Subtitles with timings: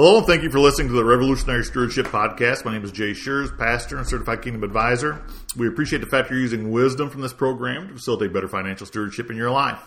[0.00, 2.64] Hello, and thank you for listening to the Revolutionary Stewardship Podcast.
[2.64, 5.26] My name is Jay Schurz, pastor and certified kingdom advisor.
[5.56, 9.28] We appreciate the fact you're using wisdom from this program to facilitate better financial stewardship
[9.28, 9.82] in your life.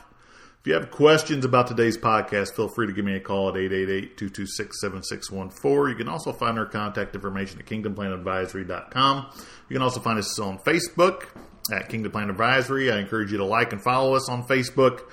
[0.59, 3.55] If you have questions about today's podcast, feel free to give me a call at
[3.55, 5.91] 888-226-7614.
[5.91, 9.27] You can also find our contact information at kingdomplanadvisory.com.
[9.69, 11.27] You can also find us on Facebook
[11.71, 12.91] at Kingdom Plan Advisory.
[12.91, 15.03] I encourage you to like and follow us on Facebook.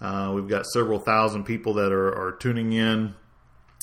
[0.00, 3.14] Uh, we've got several thousand people that are, are tuning in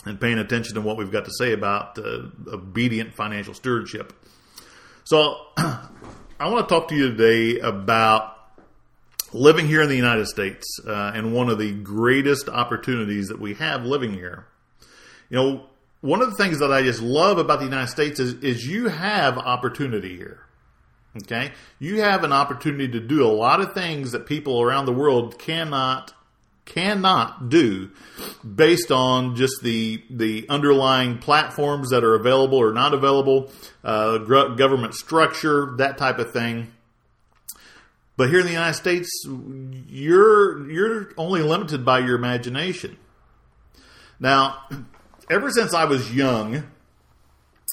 [0.05, 4.13] and paying attention to what we've got to say about uh, obedient financial stewardship.
[5.03, 8.35] So, I want to talk to you today about
[9.33, 13.53] living here in the United States uh, and one of the greatest opportunities that we
[13.55, 14.45] have living here.
[15.29, 15.65] You know,
[16.01, 18.87] one of the things that I just love about the United States is, is you
[18.89, 20.41] have opportunity here.
[21.23, 21.51] Okay?
[21.79, 25.39] You have an opportunity to do a lot of things that people around the world
[25.39, 26.13] cannot
[26.65, 27.91] cannot do
[28.43, 33.51] based on just the the underlying platforms that are available or not available,
[33.83, 36.71] uh, government structure, that type of thing.
[38.17, 42.97] But here in the United States, you're you're only limited by your imagination.
[44.19, 44.63] Now,
[45.29, 46.63] ever since I was young,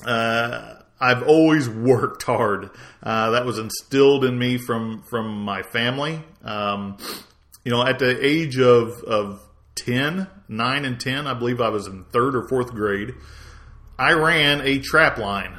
[0.04, 2.70] uh, I've always worked hard.
[3.02, 6.22] Uh, that was instilled in me from from my family.
[6.44, 6.96] Um,
[7.64, 9.41] you know, at the age of, of
[9.77, 13.14] 10, 9 and 10, I believe I was in third or fourth grade,
[13.98, 15.58] I ran a trap line.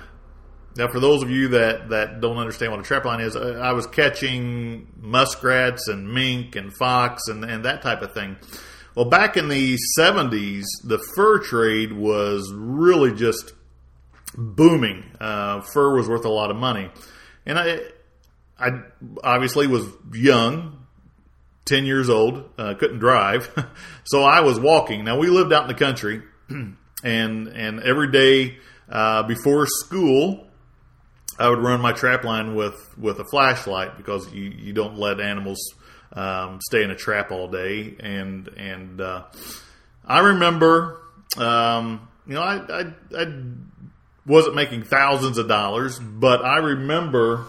[0.76, 3.52] Now, for those of you that, that don't understand what a trap line is, I,
[3.52, 8.38] I was catching muskrats and mink and fox and, and that type of thing.
[8.96, 13.54] Well, back in the 70s, the fur trade was really just
[14.36, 15.04] booming.
[15.20, 16.90] Uh, fur was worth a lot of money.
[17.46, 17.80] And I,
[18.60, 18.82] I
[19.24, 20.83] obviously was young,
[21.66, 23.50] 10 years old, uh, couldn't drive.
[24.04, 25.04] so I was walking.
[25.04, 26.78] Now we lived out in the country and,
[27.48, 28.58] and every day,
[28.90, 30.48] uh, before school,
[31.40, 35.20] I would run my trap line with, with a flashlight because you, you don't let
[35.20, 35.60] animals,
[36.12, 37.96] um, stay in a trap all day.
[38.00, 39.24] And, and, uh,
[40.06, 41.00] I remember,
[41.38, 43.34] um, you know, I, I, I
[44.26, 47.46] wasn't making thousands of dollars, but I remember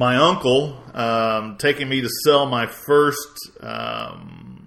[0.00, 4.66] my uncle um, taking me to sell my first um,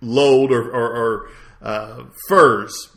[0.00, 1.28] load or, or, or
[1.62, 2.90] uh, furs.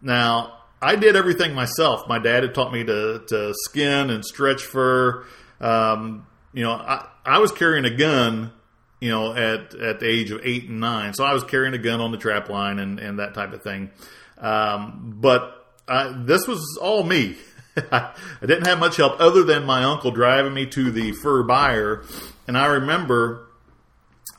[0.00, 2.06] Now, I did everything myself.
[2.06, 5.26] My dad had taught me to, to skin and stretch fur.
[5.60, 8.52] Um, you know, I, I was carrying a gun,
[9.00, 11.14] you know, at, at the age of eight and nine.
[11.14, 13.62] So I was carrying a gun on the trap line and, and that type of
[13.64, 13.90] thing.
[14.38, 17.34] Um, but I, this was all me.
[17.92, 22.04] I didn't have much help other than my uncle driving me to the fur buyer,
[22.46, 23.48] and I remember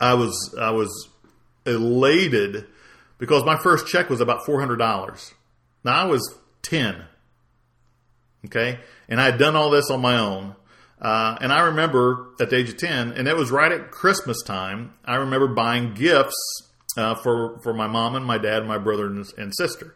[0.00, 1.08] I was I was
[1.64, 2.66] elated
[3.18, 5.34] because my first check was about four hundred dollars.
[5.84, 7.04] Now I was ten,
[8.46, 10.56] okay, and I had done all this on my own.
[11.00, 14.42] Uh, and I remember at the age of ten, and it was right at Christmas
[14.42, 14.94] time.
[15.04, 16.36] I remember buying gifts
[16.96, 19.94] uh, for for my mom and my dad, and my brother and, and sister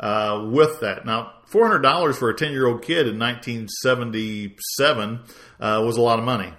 [0.00, 1.04] uh, with that.
[1.04, 5.20] Now, four hundred dollars for a ten year old kid in nineteen seventy seven
[5.58, 6.52] uh, was a lot of money,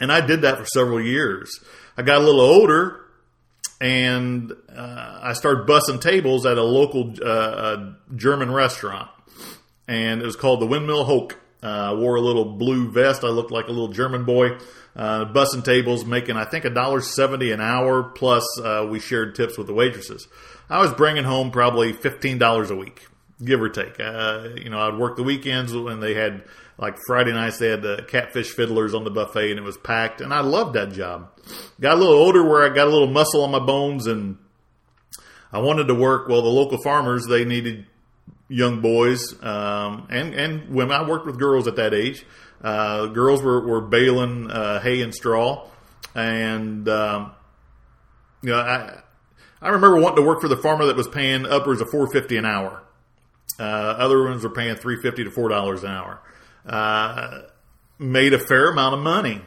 [0.00, 1.60] and I did that for several years.
[1.96, 3.00] I got a little older,
[3.80, 9.08] and uh, I started bussing tables at a local uh, German restaurant,
[9.86, 11.38] and it was called the Windmill Hoke.
[11.62, 13.24] Uh, I wore a little blue vest.
[13.24, 14.58] I looked like a little German boy.
[14.94, 18.02] Uh, bussing tables, making I think a dollar seventy an hour.
[18.02, 18.44] Plus,
[18.88, 20.26] we shared tips with the waitresses.
[20.70, 23.06] I was bringing home probably fifteen dollars a week,
[23.44, 23.98] give or take.
[24.00, 26.44] Uh, you know, I'd work the weekends when they had
[26.78, 27.58] like Friday nights.
[27.58, 30.20] They had the catfish fiddlers on the buffet, and it was packed.
[30.20, 31.30] And I loved that job.
[31.80, 34.38] Got a little older, where I got a little muscle on my bones, and
[35.52, 36.28] I wanted to work.
[36.28, 37.86] Well, the local farmers they needed
[38.48, 40.96] young boys um, and and women.
[40.96, 42.24] I worked with girls at that age.
[42.62, 45.68] Uh, girls were, were baling uh, hay and straw,
[46.14, 47.32] and um,
[48.42, 49.00] you know I
[49.60, 52.36] I remember wanting to work for the farmer that was paying upwards of four fifty
[52.36, 52.82] an hour.
[53.58, 56.20] Uh, other ones were paying three fifty to four dollars an hour.
[56.66, 57.42] Uh,
[57.98, 59.40] made a fair amount of money.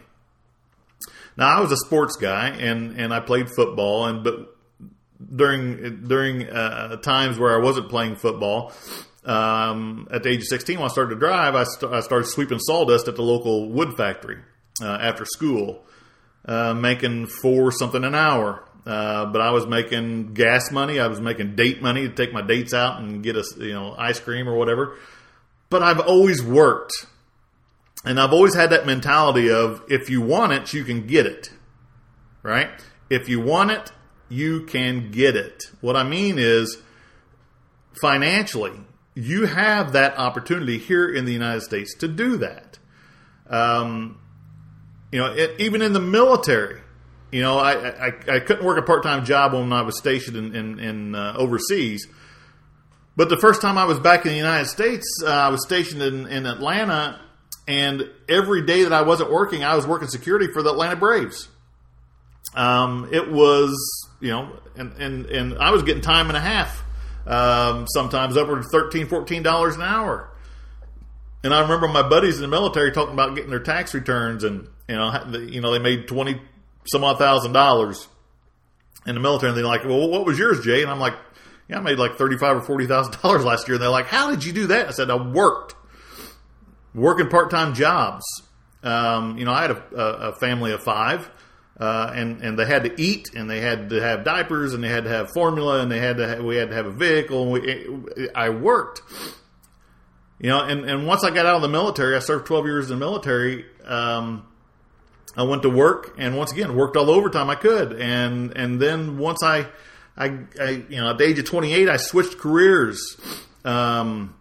[1.38, 4.56] Now I was a sports guy and and I played football and but
[5.36, 8.74] during during uh, times where I wasn't playing football.
[9.26, 12.28] Um, at the age of 16, when I started to drive, I, st- I started
[12.28, 14.38] sweeping sawdust at the local wood factory
[14.82, 15.84] uh, after school,
[16.46, 18.64] uh, making four something an hour.
[18.90, 21.00] Uh, but I was making gas money.
[21.00, 23.94] I was making date money to take my dates out and get us, you know,
[23.96, 24.98] ice cream or whatever.
[25.70, 27.06] But I've always worked.
[28.04, 31.52] And I've always had that mentality of if you want it, you can get it.
[32.42, 32.72] Right?
[33.12, 33.92] If you want it,
[34.28, 35.66] you can get it.
[35.82, 36.82] What I mean is
[38.02, 38.74] financially,
[39.14, 42.80] you have that opportunity here in the United States to do that.
[43.48, 44.20] Um,
[45.12, 46.82] you know, it, even in the military,
[47.31, 50.36] you know, I, I, I couldn't work a part time job when I was stationed
[50.36, 52.08] in, in, in uh, overseas.
[53.16, 56.02] But the first time I was back in the United States, uh, I was stationed
[56.02, 57.20] in, in Atlanta,
[57.68, 61.50] and every day that I wasn't working, I was working security for the Atlanta Braves.
[62.56, 63.76] Um, it was,
[64.22, 66.84] you know, and, and, and I was getting time and a half,
[67.28, 70.31] um, sometimes upward of $13, $14 an hour.
[71.44, 74.68] And I remember my buddies in the military talking about getting their tax returns, and
[74.88, 76.42] you know, you know, they made twenty
[76.92, 78.08] some odd thousand dollars
[79.06, 81.16] in the military, and they're like, "Well, what was yours, Jay?" And I'm like,
[81.68, 84.08] "Yeah, I made like thirty five or forty thousand dollars last year." And they're like,
[84.08, 85.76] "How did you do that?" I said, "I worked,
[86.94, 88.24] working part time jobs.
[88.84, 91.30] Um, you know, I had a, a family of five,
[91.80, 94.90] uh, and and they had to eat, and they had to have diapers, and they
[94.90, 97.44] had to have formula, and they had to we had to have a vehicle.
[97.44, 99.02] And we, I worked."
[100.42, 102.90] You know, and, and once I got out of the military, I served 12 years
[102.90, 103.66] in the military.
[103.84, 104.48] Um,
[105.40, 107.94] I went to work and once again worked all overtime I could.
[107.94, 109.68] And, and then once I,
[110.18, 113.16] I, I, you know, at the age of 28, I switched careers.
[113.64, 114.36] Um,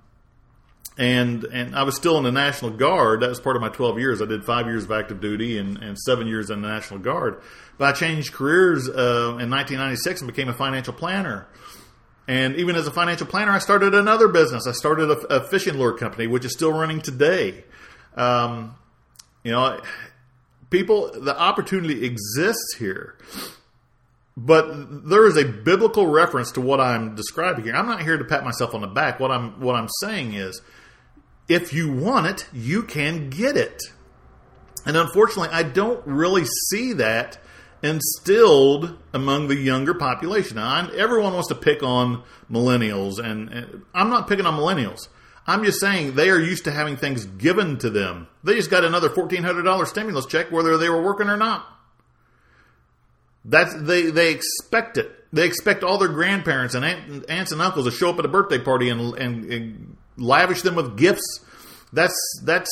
[0.98, 3.20] and, and I was still in the National Guard.
[3.20, 4.20] That was part of my 12 years.
[4.20, 7.40] I did five years of active duty and, and seven years in the National Guard.
[7.78, 11.46] But I changed careers, uh, in 1996 and became a financial planner.
[12.26, 14.66] And even as a financial planner, I started another business.
[14.66, 17.62] I started a, a fishing lure company, which is still running today.
[18.16, 18.74] Um,
[19.44, 19.80] you know,
[20.70, 23.16] people, the opportunity exists here.
[24.36, 27.74] But there is a biblical reference to what I'm describing here.
[27.74, 29.18] I'm not here to pat myself on the back.
[29.18, 30.62] What I'm what I'm saying is,
[31.48, 33.82] if you want it, you can get it.
[34.86, 37.38] And unfortunately, I don't really see that
[37.82, 40.56] instilled among the younger population.
[40.56, 45.08] Now, everyone wants to pick on millennials, and, and, I'm not picking on millennials.
[45.48, 48.28] I'm just saying they are used to having things given to them.
[48.44, 51.66] They just got another $1,400 stimulus check, whether they were working or not.
[53.46, 55.10] That's they they expect it.
[55.32, 58.28] They expect all their grandparents and aunt, aunts and uncles to show up at a
[58.28, 61.40] birthday party and, and, and lavish them with gifts.
[61.94, 62.14] That's
[62.44, 62.70] that's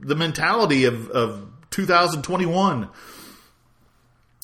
[0.00, 2.88] the mentality of, of 2021.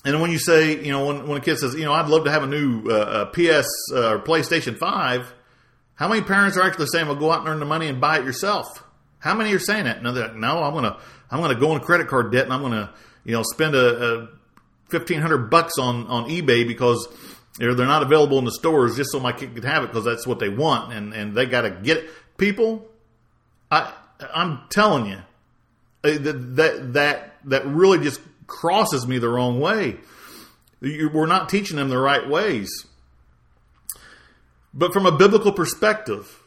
[0.04, 2.24] And when you say, you know, when, when a kid says, you know, I'd love
[2.24, 5.32] to have a new uh, PS uh, or PlayStation 5,
[5.94, 8.18] how many parents are actually saying, well, go out and earn the money and buy
[8.18, 8.82] it yourself?
[9.18, 10.02] How many are saying that?
[10.02, 10.98] No, like, no, I'm to,
[11.30, 12.90] I'm to go in credit card debt and I'm to,
[13.24, 14.18] you know, spend a, a
[14.90, 17.08] 1500 bucks on, on eBay because
[17.58, 20.04] they're, they're not available in the stores just so my kid could have it because
[20.04, 22.10] that's what they want and, and they got to get it.
[22.36, 22.86] People,
[23.70, 23.92] I,
[24.34, 25.18] I'm telling you,
[26.02, 29.96] uh, that, that, that really just crosses me the wrong way.
[30.80, 32.68] We're not teaching them the right ways.
[34.74, 36.42] But from a biblical perspective,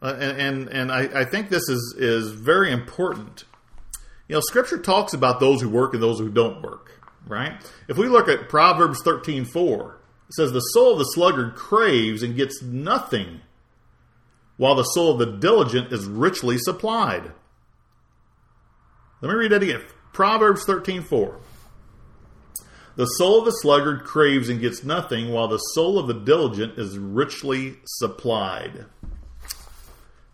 [0.00, 3.44] uh, and and, and I, I, think this is is very important.
[4.28, 7.02] You know, Scripture talks about those who work and those who don't work.
[7.26, 7.52] Right?
[7.86, 12.22] If we look at Proverbs thirteen four, it says, "The soul of the sluggard craves
[12.22, 13.40] and gets nothing,
[14.56, 17.32] while the soul of the diligent is richly supplied."
[19.20, 19.82] Let me read that again.
[20.12, 21.36] Proverbs 13:4.
[22.96, 26.78] The soul of the sluggard craves and gets nothing, while the soul of the diligent
[26.78, 28.86] is richly supplied.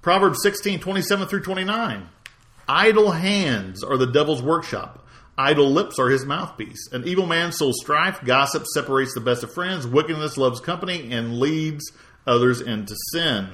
[0.02, 2.08] Proverbs 16, 27 through 29.
[2.68, 5.06] Idle hands are the devil's workshop.
[5.38, 6.88] Idle lips are his mouthpiece.
[6.92, 11.38] An evil man sows strife, gossip separates the best of friends, wickedness loves company, and
[11.38, 11.92] leads
[12.26, 13.48] others into sin.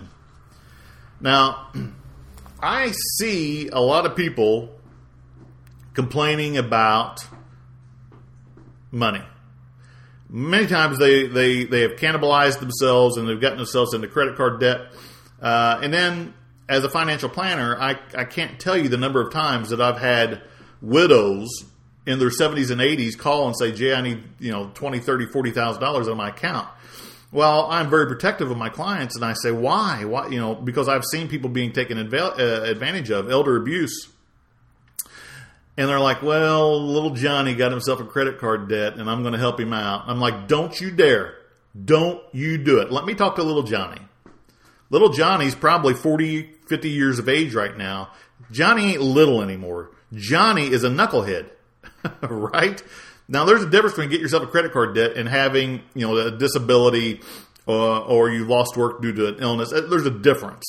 [1.21, 1.69] Now,
[2.63, 4.79] I see a lot of people
[5.95, 7.27] complaining about
[8.93, 9.23] money.
[10.29, 14.61] Many times they, they, they have cannibalized themselves and they've gotten themselves into credit card
[14.61, 14.93] debt.
[15.41, 16.35] Uh, and then,
[16.69, 19.99] as a financial planner, I, I can't tell you the number of times that I've
[19.99, 20.43] had
[20.81, 21.65] widows
[22.07, 25.27] in their 70s and 80s call and say, Jay, I need, you know, 20, 30,
[25.27, 26.69] $40,000 on my account.
[27.31, 30.05] Well, I'm very protective of my clients and I say, why?
[30.05, 30.29] Why?
[30.29, 34.09] You know, because I've seen people being taken uh, advantage of, elder abuse
[35.77, 39.33] and they're like, well, little Johnny got himself a credit card debt and I'm going
[39.33, 40.05] to help him out.
[40.07, 41.37] I'm like, don't you dare.
[41.85, 42.93] Don't you do it.
[42.93, 44.01] Let me talk to little Johnny.
[44.91, 48.11] Little Johnny's probably 40, 50 years of age right now.
[48.51, 49.91] Johnny ain't little anymore.
[50.13, 51.49] Johnny is a knucklehead,
[52.23, 52.83] right?
[53.27, 56.17] Now, there's a difference between get yourself a credit card debt and having, you know,
[56.19, 57.21] a disability
[57.67, 59.71] uh, or you lost work due to an illness.
[59.71, 60.67] There's a difference.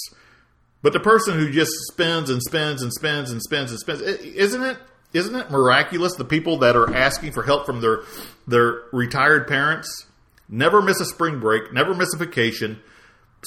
[0.82, 4.64] But the person who just spends and spends and spends and spends and spends, isn't
[4.64, 4.78] it?
[5.14, 6.16] Isn't it miraculous?
[6.16, 8.02] The people that are asking for help from their
[8.48, 10.08] their retired parents
[10.50, 12.82] never miss a spring break, never miss a vacation.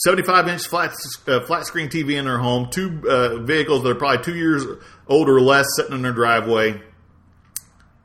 [0.05, 0.95] 75 inch flat
[1.27, 4.65] uh, flat screen TV in their home, two uh, vehicles that are probably two years
[5.09, 6.81] old or less sitting in their driveway.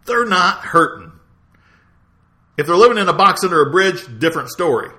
[0.06, 1.12] They're not hurting.
[2.58, 4.90] If they're living in a box under a bridge, different story.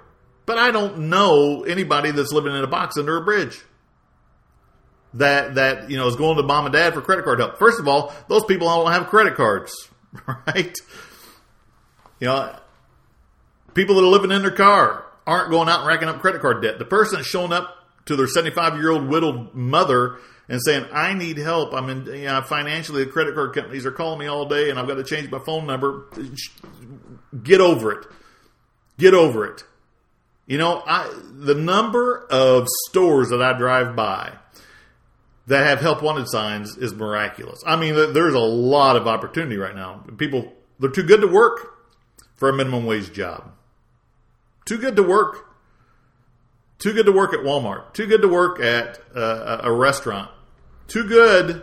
[0.47, 3.62] But I don't know anybody that's living in a box under a bridge
[5.14, 7.59] that that you know is going to mom and dad for credit card help.
[7.59, 9.73] First of all, those people don't have credit cards,
[10.26, 10.76] right?
[12.21, 12.57] You know,
[13.75, 16.62] people that are living in their car aren't going out and racking up credit card
[16.62, 16.78] debt.
[16.78, 17.76] The person that's showing up
[18.07, 21.73] to their 75 year old widowed mother and saying, I need help.
[21.73, 24.78] I'm in you know, financially, the credit card companies are calling me all day and
[24.78, 26.07] I've got to change my phone number.
[27.42, 28.07] Get over it.
[28.99, 29.64] Get over it.
[30.47, 34.33] You know, I, the number of stores that I drive by
[35.46, 37.62] that have help wanted signs is miraculous.
[37.66, 40.04] I mean, there's a lot of opportunity right now.
[40.16, 41.78] People, they're too good to work
[42.34, 43.52] for a minimum wage job.
[44.64, 45.49] Too good to work.
[46.78, 47.92] Too good to work at Walmart.
[47.94, 50.30] Too good to work at uh, a restaurant.
[50.88, 51.62] Too good.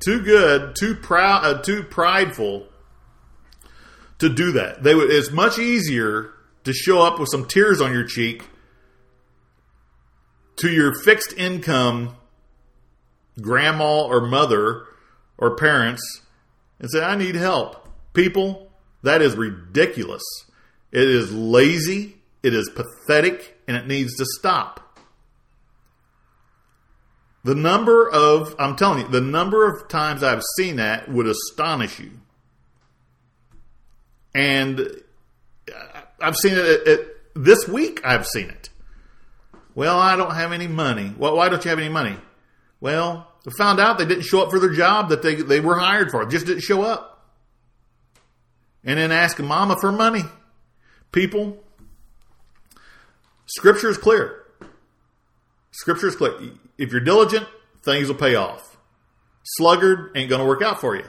[0.00, 0.74] Too good.
[0.76, 1.44] Too proud.
[1.44, 2.66] Uh, too prideful
[4.18, 4.82] to do that.
[4.82, 5.10] They would.
[5.10, 6.32] It's much easier
[6.64, 8.44] to show up with some tears on your cheek
[10.56, 12.16] to your fixed income
[13.40, 14.86] grandma or mother
[15.36, 16.22] or parents
[16.78, 17.88] and say, I need help.
[18.12, 18.70] People,
[19.02, 20.22] that is ridiculous.
[20.92, 24.98] It is lazy, it is pathetic, and it needs to stop.
[27.44, 31.98] The number of, I'm telling you, the number of times I've seen that would astonish
[31.98, 32.10] you.
[34.34, 35.02] And
[36.20, 37.00] I've seen it at, at,
[37.34, 38.00] this week.
[38.04, 38.70] I've seen it.
[39.74, 41.14] Well, I don't have any money.
[41.16, 42.16] Well, why don't you have any money?
[42.80, 45.78] Well, I found out they didn't show up for their job that they, they were
[45.78, 46.24] hired for.
[46.26, 47.26] Just didn't show up.
[48.84, 50.22] And then asking mama for money.
[51.10, 51.58] People,
[53.46, 54.44] scripture is clear.
[55.72, 56.34] Scripture is clear.
[56.76, 57.46] If you're diligent,
[57.82, 58.76] things will pay off.
[59.42, 61.04] Sluggard ain't going to work out for you.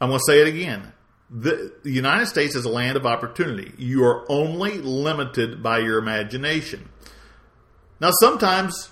[0.00, 0.92] I'm going to say it again
[1.30, 3.72] the, the United States is a land of opportunity.
[3.76, 6.88] You are only limited by your imagination.
[8.00, 8.88] Now, sometimes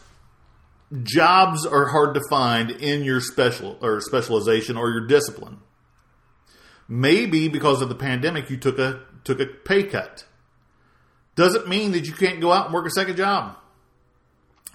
[1.02, 5.58] jobs are hard to find in your special or specialization or your discipline.
[6.88, 10.26] Maybe because of the pandemic, you took a took a pay cut.
[11.34, 13.56] Doesn't mean that you can't go out and work a second job.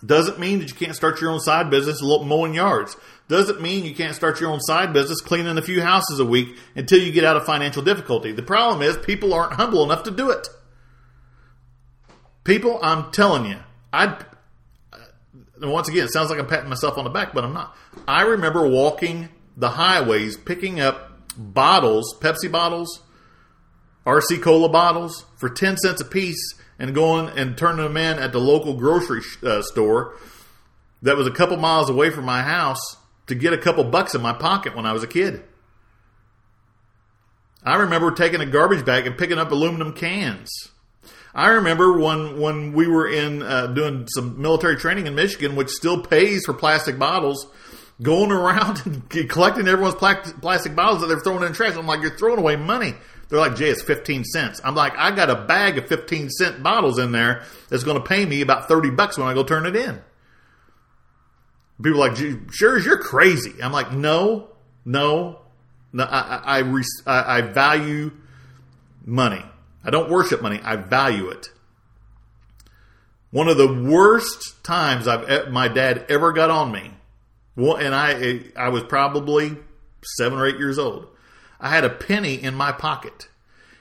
[0.06, 2.96] Doesn't mean that you can't start your own side business mowing yards.
[3.28, 6.56] Doesn't mean you can't start your own side business cleaning a few houses a week
[6.76, 8.32] until you get out of financial difficulty.
[8.32, 10.48] The problem is people aren't humble enough to do it.
[12.44, 13.58] People, I'm telling you,
[15.62, 17.76] I once again, it sounds like I'm patting myself on the back, but I'm not.
[18.08, 23.02] I remember walking the highways picking up bottles, Pepsi bottles,
[24.06, 28.32] RC Cola bottles for 10 cents a piece and going and turning them in at
[28.32, 30.16] the local grocery uh, store
[31.02, 32.98] that was a couple miles away from my house
[33.28, 35.44] to get a couple bucks in my pocket when I was a kid.
[37.64, 40.50] I remember taking a garbage bag and picking up aluminum cans.
[41.38, 45.70] I remember when when we were in uh, doing some military training in Michigan, which
[45.70, 47.46] still pays for plastic bottles,
[48.02, 51.76] going around and collecting everyone's plastic bottles that they're throwing in the trash.
[51.76, 52.96] I'm like, you're throwing away money.
[53.30, 54.62] They're like, Jay, it's 15 cents.
[54.64, 58.04] I'm like, I got a bag of 15 cent bottles in there that's going to
[58.04, 60.02] pay me about 30 bucks when I go turn it in.
[61.84, 62.18] People are like,
[62.52, 63.62] sure, you're crazy.
[63.62, 64.48] I'm like, no,
[64.86, 65.40] no,
[65.94, 66.04] no.
[66.06, 68.12] I, I, I, I value
[69.06, 69.44] money.
[69.88, 70.60] I don't worship money.
[70.64, 71.50] I value it.
[73.32, 76.92] One of the worst times I've my dad ever got on me,
[77.56, 79.58] and I eh, I was probably
[80.18, 81.08] seven or eight years old.
[81.60, 83.30] I had a penny in my pocket,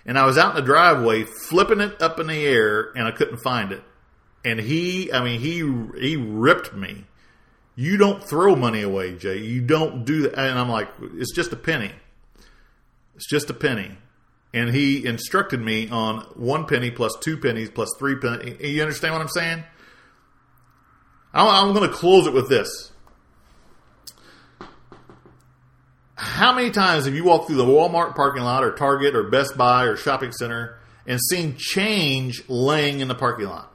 [0.06, 3.10] and I was out in the driveway flipping it up in the air, and I
[3.10, 3.82] couldn't find it.
[4.44, 5.56] And he, I mean, he
[6.00, 7.04] he ripped me
[7.76, 9.36] you don't throw money away, Jay.
[9.38, 10.38] You don't do that.
[10.38, 11.92] And I'm like, it's just a penny.
[13.14, 13.92] It's just a penny.
[14.56, 18.56] And he instructed me on one penny plus two pennies plus three pennies.
[18.60, 19.62] You understand what I'm saying?
[21.34, 22.90] I'm going to close it with this.
[26.14, 29.58] How many times have you walked through the Walmart parking lot or Target or Best
[29.58, 33.70] Buy or shopping center and seen change laying in the parking lot.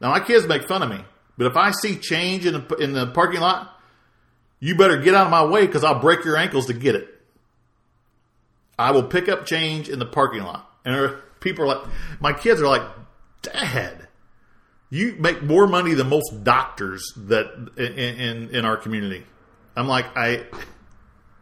[0.00, 1.04] Now, my kids make fun of me,
[1.38, 3.78] but if I see change in the, in the parking lot,
[4.58, 7.19] you better get out of my way because I'll break your ankles to get it.
[8.80, 10.68] I will pick up change in the parking lot.
[10.84, 11.86] And people are like,
[12.18, 12.82] my kids are like,
[13.42, 14.08] Dad,
[14.88, 19.24] you make more money than most doctors that in, in, in our community.
[19.76, 20.46] I'm like, I,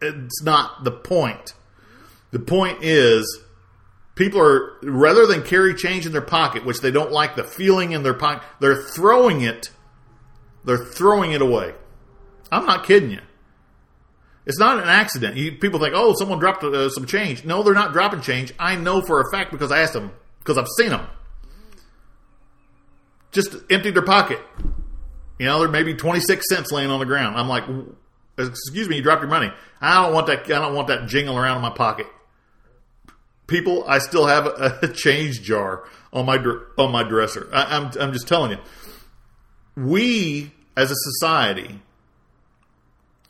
[0.02, 1.54] it's not the point.
[2.30, 3.40] The point is,
[4.16, 7.92] people are rather than carry change in their pocket, which they don't like the feeling
[7.92, 9.70] in their pocket, they're throwing it.
[10.64, 11.74] They're throwing it away.
[12.50, 13.20] I'm not kidding you.
[14.48, 15.36] It's not an accident.
[15.36, 17.44] You, people think, oh, someone dropped uh, some change.
[17.44, 18.54] No, they're not dropping change.
[18.58, 21.06] I know for a fact because I asked them, because I've seen them.
[23.30, 24.40] Just emptied their pocket.
[25.38, 27.36] You know, there may be 26 cents laying on the ground.
[27.36, 27.64] I'm like,
[28.38, 29.52] excuse me, you dropped your money.
[29.82, 30.44] I don't want that.
[30.46, 32.06] I don't want that jingle around in my pocket.
[33.48, 36.38] People, I still have a, a change jar on my
[36.78, 37.50] on my dresser.
[37.52, 38.58] I, I'm I'm just telling you.
[39.76, 41.82] We as a society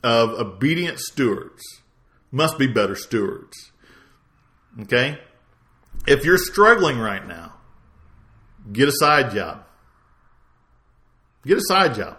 [0.02, 1.62] of obedient stewards
[2.30, 3.72] must be better stewards.
[4.80, 5.18] Okay?
[6.06, 7.54] If you're struggling right now,
[8.72, 9.64] get a side job.
[11.44, 12.18] Get a side job.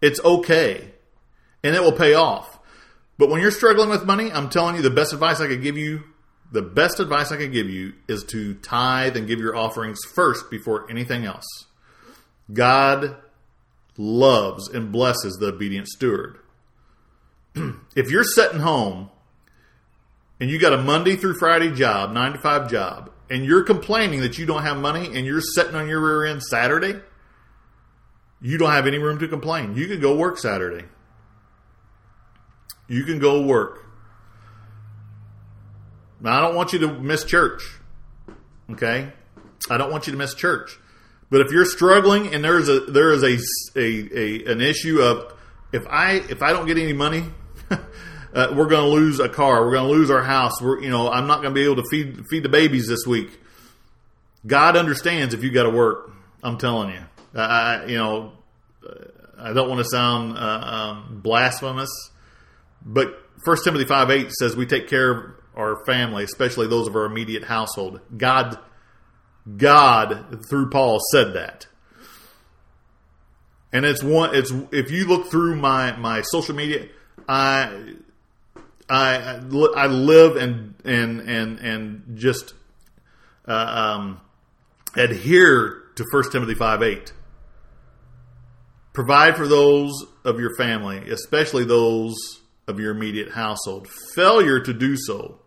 [0.00, 0.92] It's okay
[1.62, 2.58] and it will pay off.
[3.18, 5.76] But when you're struggling with money, I'm telling you the best advice I could give
[5.76, 6.04] you,
[6.52, 10.50] the best advice I could give you is to tithe and give your offerings first
[10.50, 11.46] before anything else.
[12.52, 13.16] God
[13.96, 16.38] loves and blesses the obedient steward.
[17.96, 19.10] if you're sitting home
[20.40, 24.20] and you got a Monday through Friday job, nine to five job, and you're complaining
[24.20, 27.00] that you don't have money and you're sitting on your rear end Saturday,
[28.40, 29.74] you don't have any room to complain.
[29.76, 30.84] You can go work Saturday.
[32.88, 33.84] You can go work.
[36.20, 37.62] Now, I don't want you to miss church.
[38.70, 39.12] Okay?
[39.68, 40.78] I don't want you to miss church.
[41.30, 43.36] But if you're struggling and there's a there is a,
[43.76, 45.34] a, a an issue of
[45.72, 47.24] if I if I don't get any money
[48.36, 49.64] uh, we're going to lose a car.
[49.64, 50.60] We're going to lose our house.
[50.60, 53.06] We're, you know, I'm not going to be able to feed feed the babies this
[53.06, 53.30] week.
[54.46, 56.12] God understands if you got to work.
[56.42, 57.00] I'm telling you.
[57.34, 58.32] I, you know,
[59.38, 61.90] I don't want to sound uh, um, blasphemous,
[62.84, 66.94] but First Timothy five eight says we take care of our family, especially those of
[66.94, 68.00] our immediate household.
[68.16, 68.58] God,
[69.56, 71.66] God through Paul said that
[73.72, 76.88] and it's one it's if you look through my my social media
[77.28, 77.94] I,
[78.88, 79.40] I,
[79.76, 82.54] I live and and and and just
[83.46, 84.20] uh, um,
[84.94, 87.12] adhere to 1 Timothy five eight.
[88.92, 89.92] Provide for those
[90.24, 92.14] of your family, especially those
[92.66, 93.88] of your immediate household.
[94.14, 95.40] Failure to do so,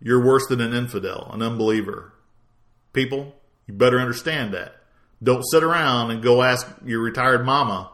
[0.00, 2.12] you're worse than an infidel, an unbeliever.
[2.92, 3.34] People,
[3.66, 4.76] you better understand that.
[5.22, 7.90] Don't sit around and go ask your retired mama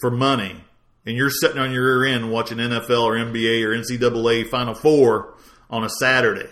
[0.00, 0.64] for money
[1.06, 5.34] and you're sitting on your rear end watching NFL or NBA or NCAA Final Four
[5.68, 6.48] on a Saturday.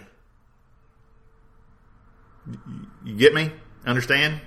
[3.05, 3.53] You get me?
[3.87, 4.41] Understand?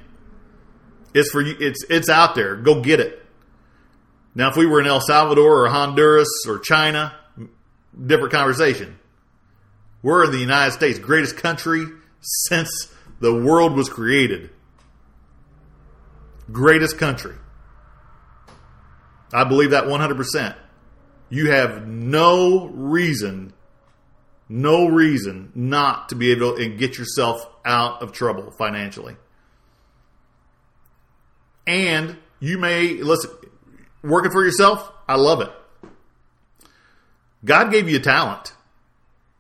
[1.14, 1.56] It's for you.
[1.60, 2.56] It's it's out there.
[2.56, 3.26] Go get it.
[4.34, 7.14] Now, if we were in El Salvador or Honduras or China,
[8.06, 8.98] different conversation.
[10.02, 11.86] We're in the United States, greatest country
[12.22, 14.50] since the world was created.
[16.52, 17.36] Greatest country.
[19.34, 20.56] I believe that 100%.
[21.30, 23.54] You have no reason,
[24.50, 29.16] no reason not to be able to get yourself out of trouble financially.
[31.66, 33.32] And you may, listen,
[34.04, 35.52] working for yourself, I love it.
[37.46, 38.54] God gave you a talent.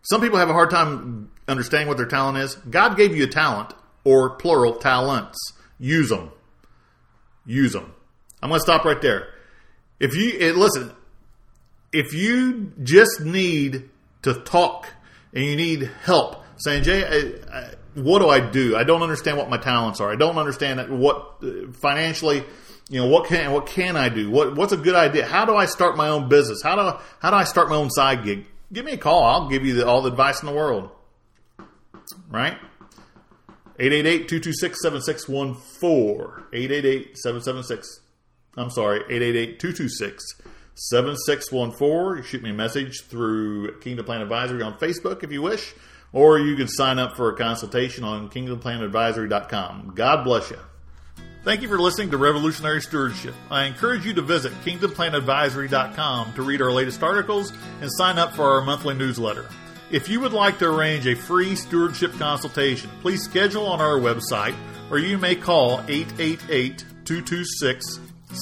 [0.03, 2.55] Some people have a hard time understanding what their talent is.
[2.55, 3.73] God gave you a talent,
[4.03, 5.37] or plural, talents.
[5.79, 6.31] Use them.
[7.45, 7.93] Use them.
[8.41, 9.27] I'm going to stop right there.
[10.01, 10.91] If you listen,
[11.93, 13.87] if you just need
[14.23, 14.87] to talk
[15.31, 18.75] and you need help, saying Jay, I, I, what do I do?
[18.75, 20.11] I don't understand what my talents are.
[20.11, 22.43] I don't understand what uh, financially,
[22.89, 24.31] you know, what can what can I do?
[24.31, 25.27] What what's a good idea?
[25.27, 26.63] How do I start my own business?
[26.63, 28.47] How do how do I start my own side gig?
[28.73, 29.23] Give me a call.
[29.23, 30.89] I'll give you the, all the advice in the world.
[32.27, 32.57] Right?
[33.77, 36.49] 888-226-7614.
[36.53, 38.00] 888-776
[38.57, 38.99] I'm sorry,
[39.59, 42.17] 888-226-7614.
[42.17, 45.73] You shoot me a message through Kingdom Plan Advisory on Facebook if you wish,
[46.11, 49.93] or you can sign up for a consultation on kingdomplanadvisory.com.
[49.95, 50.59] God bless you.
[51.43, 53.33] Thank you for listening to Revolutionary Stewardship.
[53.49, 58.43] I encourage you to visit kingdomplanadvisory.com to read our latest articles and sign up for
[58.43, 59.49] our monthly newsletter.
[59.89, 64.53] If you would like to arrange a free stewardship consultation, please schedule on our website
[64.91, 67.99] or you may call 888 226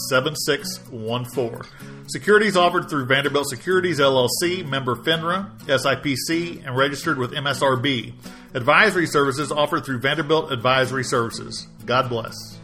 [0.09, 1.61] 7614.
[2.07, 8.13] Securities offered through Vanderbilt Securities LLC, member FINRA, SIPC, and registered with MSRB.
[8.53, 11.67] Advisory services offered through Vanderbilt Advisory Services.
[11.85, 12.58] God bless.